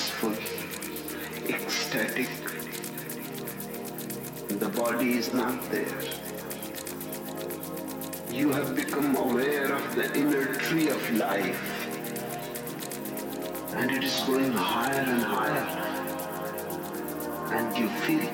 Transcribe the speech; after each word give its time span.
blissful, 0.00 0.32
ecstatic, 1.46 2.28
the 4.48 4.68
body 4.68 5.12
is 5.18 5.34
not 5.34 5.62
there. 5.70 6.00
You 8.32 8.48
have 8.50 8.74
become 8.74 9.14
aware 9.16 9.72
of 9.72 9.94
the 9.94 10.14
inner 10.16 10.54
tree 10.54 10.88
of 10.88 11.16
life, 11.16 11.60
and 13.76 13.90
it 13.90 14.04
is 14.04 14.20
going 14.20 14.52
higher 14.52 15.00
and 15.00 15.22
higher, 15.22 15.68
and 17.52 17.76
you 17.76 17.88
feel 18.06 18.30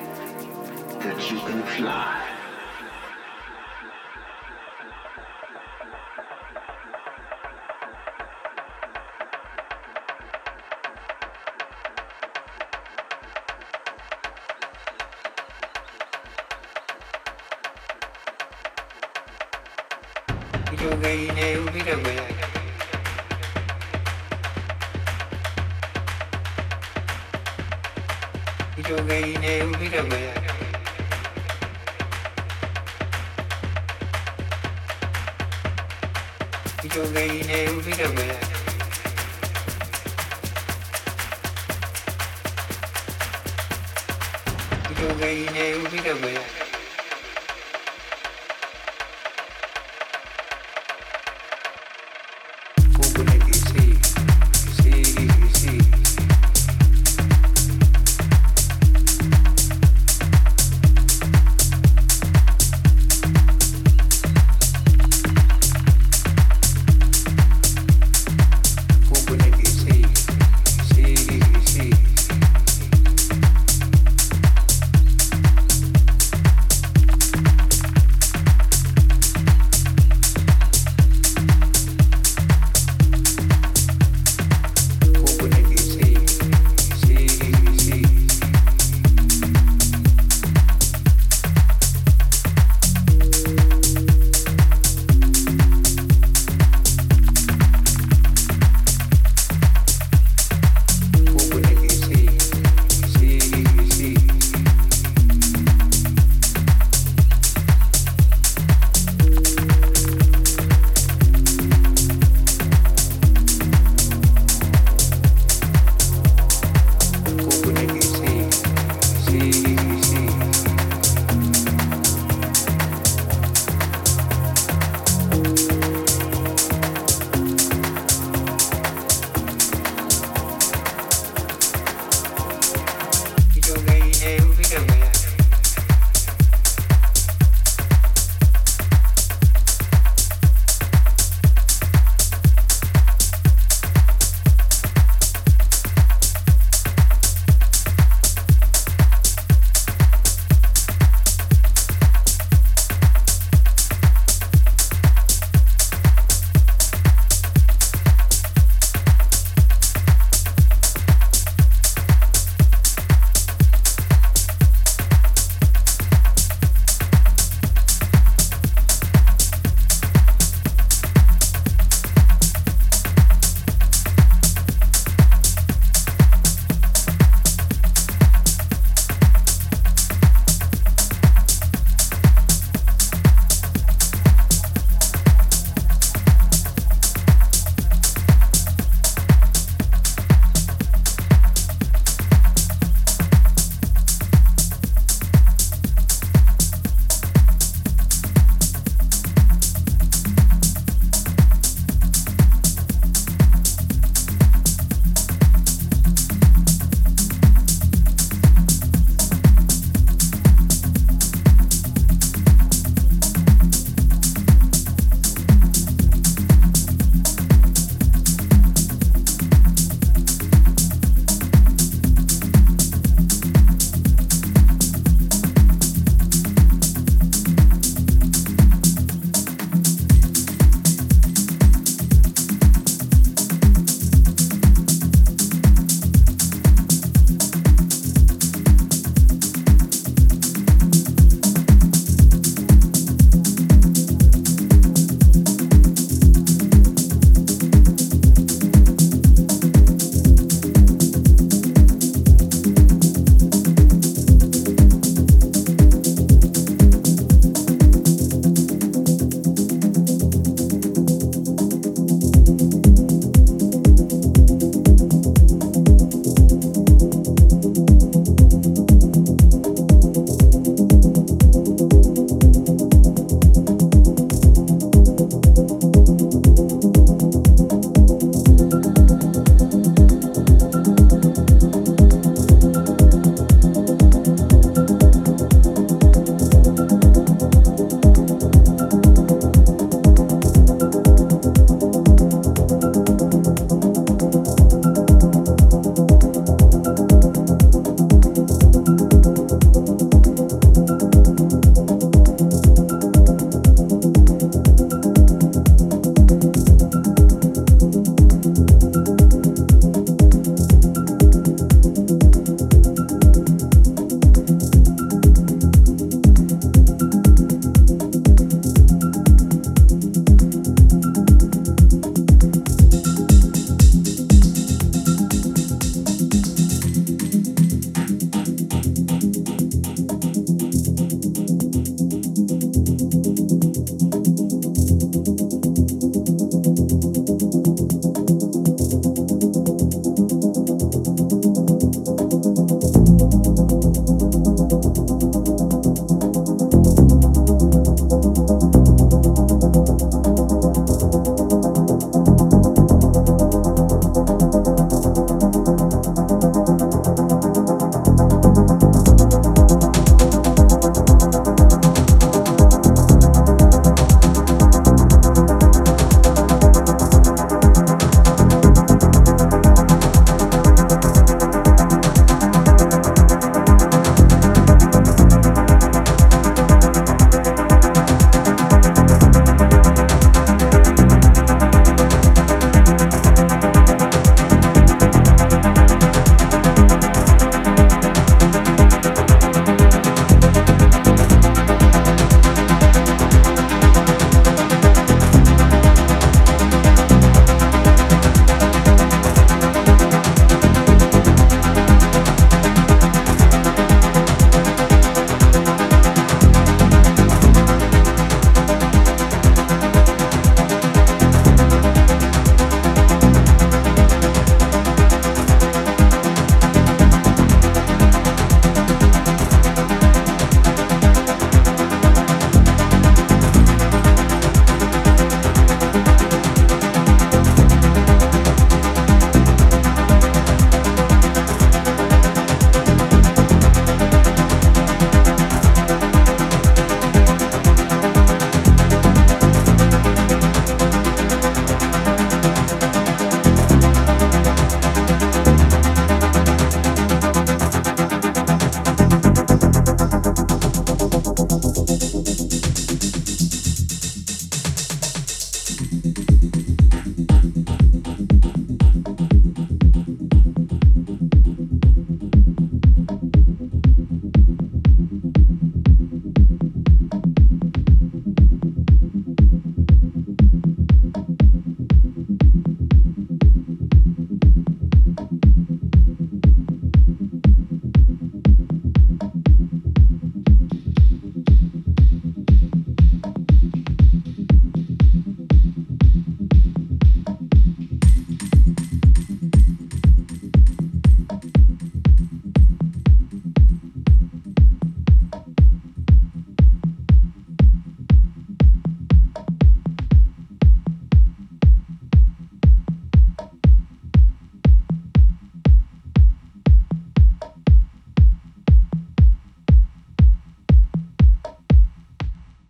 that 0.99 1.31
you 1.31 1.39
can 1.39 1.63
fly. 1.63 2.26